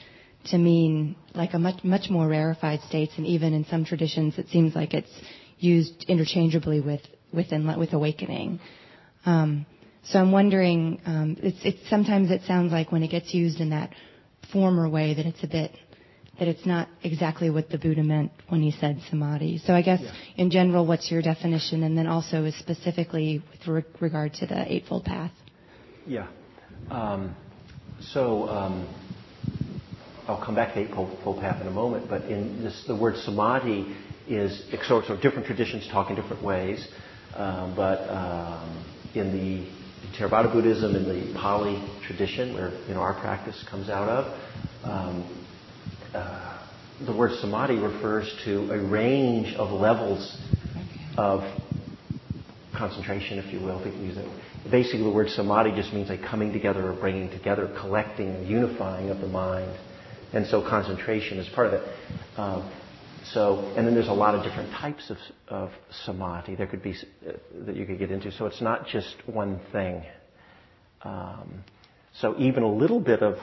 [0.47, 4.49] to mean like a much much more rarefied states, and even in some traditions, it
[4.49, 5.11] seems like it's
[5.59, 7.03] used interchangeably with
[7.33, 7.47] with
[7.79, 8.61] with awakening.
[9.27, 9.67] Um,
[10.07, 13.71] so I'm wondering, um, it's, it's sometimes it sounds like when it gets used in
[13.71, 13.91] that
[14.53, 15.73] former way that it's a bit
[16.39, 19.59] that it's not exactly what the Buddha meant when he said samadhi.
[19.59, 20.13] So I guess yeah.
[20.37, 25.05] in general, what's your definition, and then also specifically with re- regard to the Eightfold
[25.05, 25.33] Path?
[26.07, 26.27] Yeah.
[26.91, 27.35] Um,
[28.01, 28.89] so um,
[30.27, 33.95] I'll come back to Eightfold Path in a moment, but in this, the word samadhi
[34.29, 36.87] is sort of different traditions talk in different ways.
[37.35, 39.69] Um, but um, in the
[40.17, 44.41] Theravada Buddhism, in the Pali tradition, where you know our practice comes out of,
[44.85, 45.44] um,
[46.15, 46.63] uh,
[47.05, 50.41] the word samadhi refers to a range of levels
[51.17, 51.43] of
[52.77, 54.27] concentration, if you will, if can use it.
[54.71, 59.11] Basically, the word samadhi just means a coming together or bringing together, collecting, a unifying
[59.11, 59.77] of the mind.
[60.33, 61.89] And so concentration is part of it.
[62.37, 62.73] Um,
[63.33, 65.17] so, and then there's a lot of different types of,
[65.49, 65.71] of
[66.05, 66.95] samadhi there could be
[67.27, 67.33] uh,
[67.67, 68.31] that you could get into.
[68.33, 70.03] So it's not just one thing.
[71.03, 71.65] Um,
[72.21, 73.37] so even a little bit of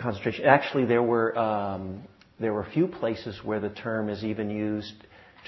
[0.00, 0.44] concentration.
[0.46, 2.02] Actually, there were um,
[2.40, 4.94] there were a few places where the term is even used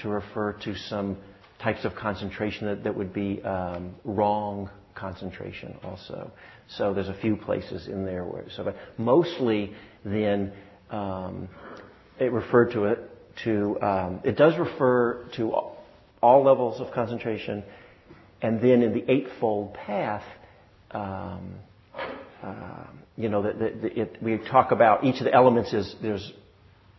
[0.01, 1.17] to refer to some
[1.61, 6.31] types of concentration that, that would be um, wrong concentration also.
[6.77, 9.73] So there's a few places in there where so, but mostly
[10.05, 10.53] then
[10.91, 11.49] um,
[12.19, 12.99] it referred to it
[13.43, 15.53] to um, it does refer to
[16.21, 17.63] all levels of concentration,
[18.41, 20.23] and then in the eightfold path,
[20.91, 21.55] um,
[22.43, 22.85] uh,
[23.15, 23.41] you know,
[24.21, 26.33] we talk about each of the elements is there's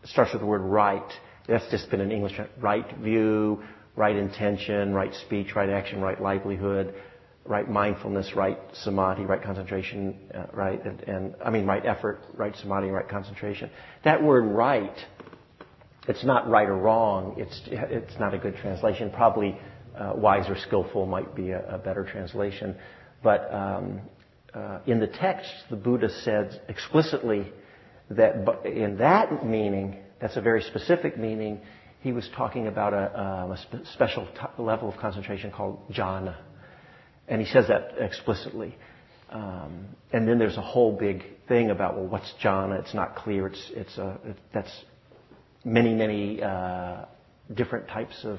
[0.05, 1.11] starts with the word right.
[1.49, 3.63] That's just been an English right view,
[3.97, 6.95] right intention, right speech, right action, right livelihood,
[7.45, 12.55] right mindfulness, right samadhi, right concentration, uh, right, and, and, I mean right effort, right
[12.57, 13.71] samadhi, right concentration.
[14.05, 14.97] That word right,
[16.09, 17.35] it's not right or wrong.
[17.39, 19.11] It's it's not a good translation.
[19.11, 19.59] Probably
[19.99, 22.77] uh, wise or skillful might be a, a better translation.
[23.23, 24.01] But um,
[24.55, 27.53] uh, in the text, the Buddha said explicitly
[28.11, 28.35] that
[28.65, 31.61] in that meaning, that's a very specific meaning.
[32.01, 36.37] He was talking about a, um, a spe- special t- level of concentration called jhana
[37.29, 38.75] and he says that explicitly.
[39.31, 42.79] Um, and then there's a whole big thing about, well, what's jhana?
[42.81, 43.47] It's not clear.
[43.47, 44.85] It's, it's a, it, that's
[45.65, 47.07] many, many uh,
[47.55, 48.39] different types of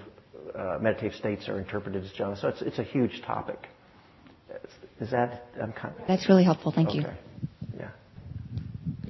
[0.55, 2.39] uh, meditative states are interpreted as jhana.
[2.39, 3.68] So it's, it's a huge topic.
[4.99, 6.71] Is that, I'm kind of, That's really helpful.
[6.73, 6.99] Thank okay.
[6.99, 7.05] you.
[7.77, 7.89] Yeah.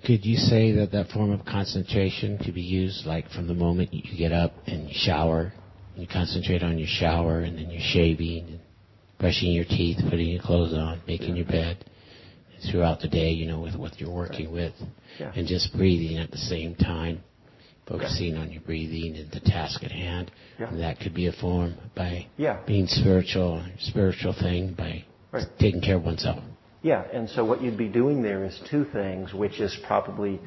[0.05, 3.93] Could you say that that form of concentration could be used like from the moment
[3.93, 5.53] you get up and you shower,
[5.95, 8.59] you concentrate on your shower and then you're shaving and
[9.19, 11.86] brushing your teeth, putting your clothes on, making your bed,
[12.71, 14.73] throughout the day, you know, with what you're working with,
[15.19, 15.31] yeah.
[15.36, 17.23] and just breathing at the same time,
[17.88, 18.41] focusing yeah.
[18.41, 20.31] on your breathing and the task at hand.
[20.59, 20.69] Yeah.
[20.69, 22.61] And that could be a form by yeah.
[22.65, 25.05] being spiritual, spiritual thing by
[25.36, 25.59] right.
[25.59, 26.43] taking care of oneself.
[26.81, 30.39] Yeah, and so what you'd be doing there is two things, which is probably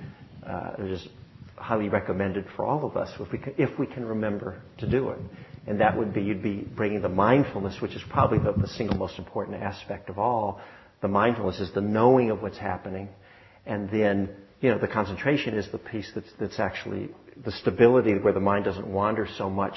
[0.47, 1.09] uh, just
[1.57, 5.11] highly recommended for all of us if we can, if we can remember to do
[5.11, 5.19] it.
[5.67, 8.97] And that would be, you'd be bringing the mindfulness, which is probably the, the single
[8.97, 10.61] most important aspect of all.
[11.03, 13.09] The mindfulness is the knowing of what's happening.
[13.67, 14.31] And then,
[14.61, 17.11] you know, the concentration is the piece that's, that's actually
[17.45, 19.77] the stability where the mind doesn't wander so much.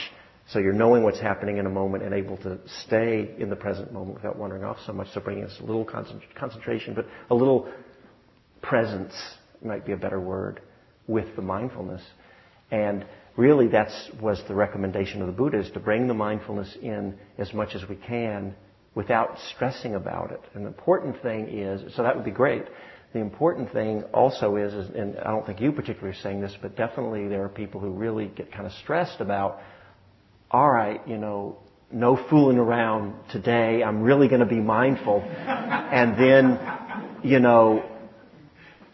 [0.50, 3.94] So you're knowing what's happening in a moment and able to stay in the present
[3.94, 5.08] moment without wandering off so much.
[5.14, 7.72] So bringing us a little concentration, but a little
[8.62, 9.14] presence
[9.64, 10.62] might be a better word
[11.08, 12.02] with the mindfulness.
[12.72, 13.06] And
[13.38, 17.54] really that's was the recommendation of the Buddha is to bring the mindfulness in as
[17.54, 18.56] much as we can
[18.94, 20.42] without stressing about it.
[20.54, 22.64] And the important thing is, so that would be great.
[23.14, 26.58] The important thing also is, is, and I don't think you particularly are saying this,
[26.62, 29.60] but definitely there are people who really get kind of stressed about,
[30.52, 31.58] all right, you know,
[31.91, 33.84] no fooling around today.
[33.84, 35.22] I'm really going to be mindful.
[35.22, 36.60] and then,
[37.24, 37.84] you know,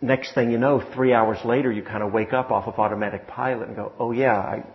[0.01, 3.28] next thing you know, three hours later, you kind of wake up off of automatic
[3.28, 4.66] pilot and go, oh yeah, I,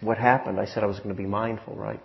[0.00, 0.58] what happened?
[0.58, 2.00] I said I was going to be mindful, right?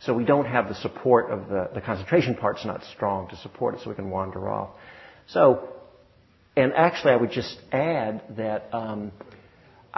[0.00, 3.74] So we don't have the support of the, the concentration part's not strong to support
[3.74, 4.70] it so we can wander off.
[5.28, 5.68] So,
[6.56, 9.12] and actually I would just add that um,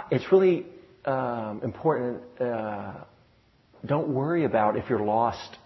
[0.09, 0.65] it's really
[1.05, 2.93] um, important, uh,
[3.85, 5.57] don't worry about if you're lost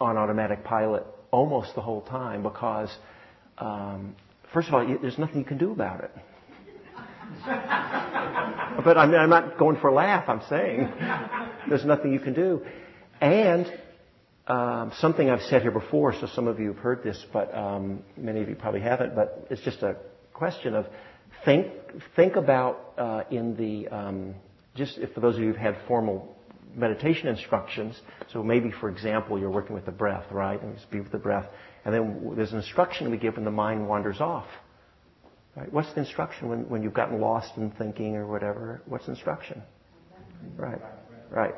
[0.00, 2.90] on automatic pilot almost the whole time because
[3.58, 4.16] um,
[4.52, 6.10] First of all, there's nothing you can do about it.
[8.84, 10.28] but I'm, I'm, not going for a laugh.
[10.28, 10.92] I'm saying
[11.68, 12.62] there's nothing you can do.
[13.20, 13.72] And
[14.48, 18.02] um, something I've said here before, so some of you have heard this, but um,
[18.16, 19.14] many of you probably haven't.
[19.14, 19.96] But it's just a
[20.32, 20.86] question of
[21.44, 21.68] think
[22.16, 24.34] think about uh, in the um,
[24.80, 26.34] just if for those of you who've had formal
[26.74, 28.00] meditation instructions.
[28.32, 30.60] So maybe, for example, you're working with the breath, right?
[30.60, 31.46] And just be with the breath.
[31.84, 34.46] And then there's an instruction we give when the mind wanders off.
[35.56, 35.70] Right?
[35.72, 38.82] What's the instruction when, when you've gotten lost in thinking or whatever?
[38.86, 39.62] What's instruction?
[40.56, 40.80] Right.
[41.30, 41.54] Right.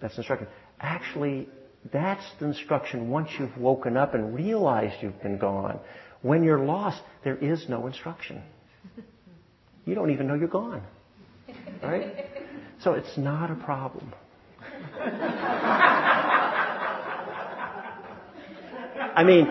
[0.00, 0.48] That's instruction.
[0.80, 1.48] Actually,
[1.92, 5.78] that's the instruction once you've woken up and realized you've been gone.
[6.22, 8.42] When you're lost, there is no instruction.
[9.84, 10.82] You don't even know you're gone.
[11.82, 12.31] Right?
[12.82, 14.12] So it's not a problem.
[19.14, 19.48] I mean,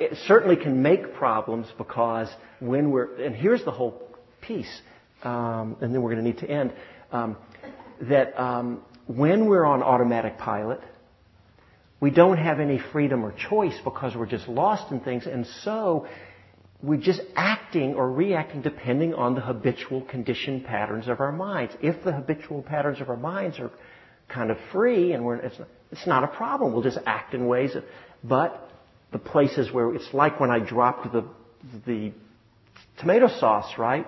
[0.00, 2.28] it certainly can make problems because
[2.60, 4.02] when we're, and here's the whole
[4.40, 4.80] piece,
[5.22, 6.72] um, and then we're going to need to end,
[7.10, 7.36] um,
[8.02, 10.80] that um, when we're on automatic pilot,
[12.00, 16.06] we don't have any freedom or choice because we're just lost in things, and so
[16.80, 21.74] we're just acting or reacting depending on the habitual condition patterns of our minds.
[21.82, 23.70] If the habitual patterns of our minds are
[24.28, 25.56] kind of free and we're, it's,
[25.90, 26.72] it's not a problem.
[26.72, 27.72] We'll just act in ways,
[28.22, 28.70] but
[29.10, 31.24] the places where it's like when I dropped the,
[31.84, 32.12] the
[33.00, 34.06] tomato sauce, right?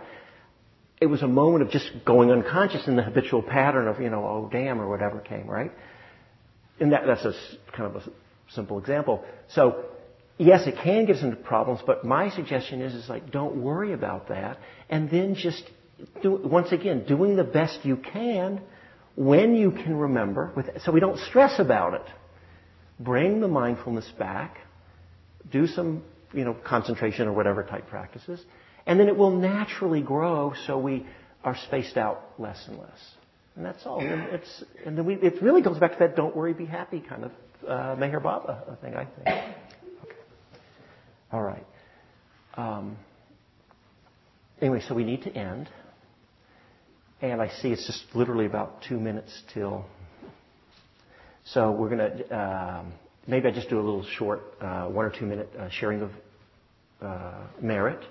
[1.00, 4.24] It was a moment of just going unconscious in the habitual pattern of, you know,
[4.24, 5.72] oh damn or whatever came, right?
[6.78, 7.32] And that, that's a
[7.76, 8.10] kind of a
[8.52, 9.24] simple example.
[9.48, 9.86] So
[10.41, 13.93] yes, it can get us into problems, but my suggestion is, is like, don't worry
[13.93, 14.59] about that.
[14.88, 15.62] And then just
[16.22, 18.61] do, once again, doing the best you can
[19.16, 22.07] when you can remember, with, so we don't stress about it.
[22.99, 24.59] Bring the mindfulness back.
[25.51, 28.43] Do some you know, concentration or whatever type practices.
[28.86, 31.07] And then it will naturally grow so we
[31.45, 33.14] are spaced out less and less.
[33.57, 34.01] And that's all.
[34.01, 37.01] And, it's, and then we, it really goes back to that don't worry, be happy
[37.01, 37.32] kind of
[37.66, 39.57] uh, Meher Baba thing, I think.
[41.33, 41.66] All right.
[42.57, 42.97] Um,
[44.61, 45.68] anyway, so we need to end.
[47.22, 49.85] And I see it's just literally about two minutes till.
[51.45, 52.93] So we're going to, um,
[53.26, 56.11] maybe I just do a little short uh, one or two minute uh, sharing of
[57.01, 58.03] uh, merit.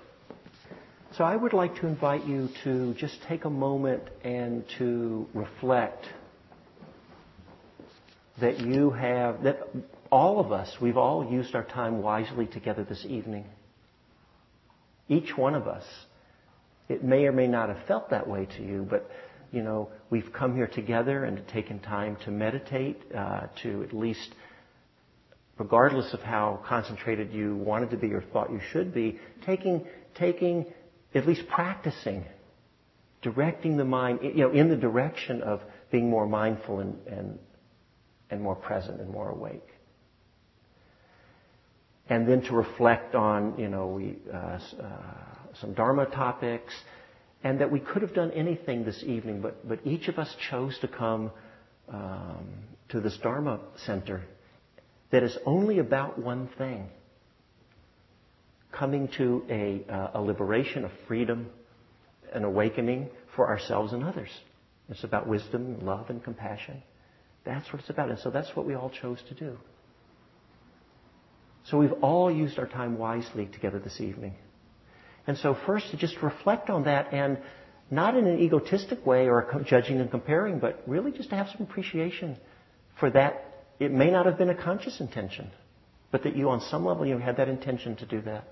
[1.16, 6.06] So I would like to invite you to just take a moment and to reflect
[8.40, 9.58] that you have, that
[10.10, 13.44] all of us, we've all used our time wisely together this evening.
[15.08, 15.84] Each one of us.
[16.88, 19.08] It may or may not have felt that way to you, but
[19.52, 24.34] you know, we've come here together and taken time to meditate, uh, to at least,
[25.58, 30.66] regardless of how concentrated you wanted to be or thought you should be, taking, taking
[31.14, 32.24] at least practicing,
[33.22, 37.38] directing the mind, you know, in the direction of being more mindful and, and,
[38.30, 39.68] and more present and more awake.
[42.10, 44.58] And then to reflect on, you know, we, uh, uh,
[45.60, 46.74] some Dharma topics,
[47.42, 50.76] and that we could have done anything this evening, but, but each of us chose
[50.80, 51.30] to come
[51.88, 52.48] um,
[52.90, 54.22] to this Dharma center
[55.10, 56.88] that is only about one thing
[58.72, 61.48] coming to a, uh, a liberation, a freedom,
[62.32, 64.30] an awakening for ourselves and others.
[64.88, 66.82] It's about wisdom, love, and compassion.
[67.44, 68.10] That's what it's about.
[68.10, 69.56] And so that's what we all chose to do.
[71.70, 74.34] So we've all used our time wisely together this evening.
[75.26, 77.38] And so first to just reflect on that and
[77.90, 81.62] not in an egotistic way or judging and comparing, but really just to have some
[81.62, 82.36] appreciation
[82.98, 83.44] for that.
[83.78, 85.50] It may not have been a conscious intention,
[86.10, 88.44] but that you on some level you had that intention to do that.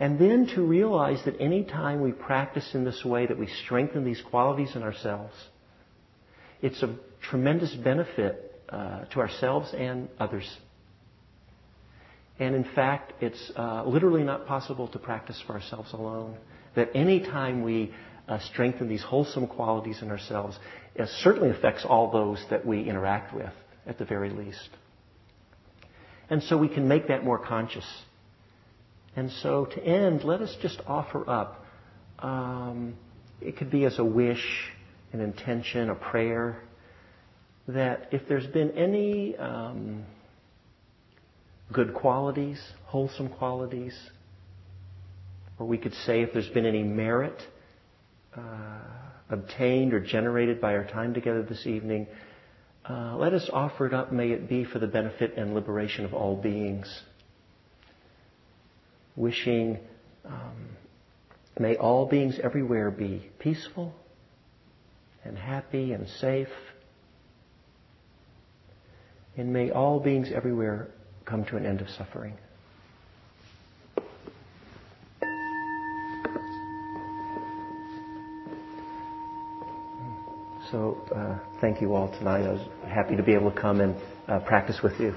[0.00, 4.04] And then to realize that any time we practice in this way, that we strengthen
[4.04, 5.34] these qualities in ourselves,
[6.62, 10.48] it's a tremendous benefit uh, to ourselves and others.
[12.38, 16.36] And in fact, it's uh, literally not possible to practice for ourselves alone.
[16.76, 17.92] That any time we
[18.28, 20.56] uh, strengthen these wholesome qualities in ourselves,
[20.94, 23.52] it certainly affects all those that we interact with,
[23.86, 24.68] at the very least.
[26.30, 27.86] And so we can make that more conscious.
[29.16, 31.64] And so to end, let us just offer up.
[32.20, 32.94] Um,
[33.40, 34.44] it could be as a wish,
[35.12, 36.62] an intention, a prayer,
[37.66, 40.04] that if there's been any um,
[41.72, 43.96] good qualities, wholesome qualities,
[45.58, 47.40] or we could say if there's been any merit
[48.36, 48.40] uh,
[49.30, 52.06] obtained or generated by our time together this evening,
[52.88, 54.12] uh, let us offer it up.
[54.12, 57.02] May it be for the benefit and liberation of all beings
[59.18, 59.78] wishing
[60.24, 60.68] um,
[61.58, 63.92] may all beings everywhere be peaceful
[65.24, 66.48] and happy and safe.
[69.36, 70.88] And may all beings everywhere
[71.28, 72.34] come to an end of suffering.
[80.70, 82.46] So, uh, thank you all tonight.
[82.46, 85.14] I was happy to be able to come and uh, practice with you.